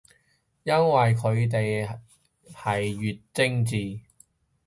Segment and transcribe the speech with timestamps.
[0.63, 1.87] 因為佢哋
[2.51, 3.99] 係越精緻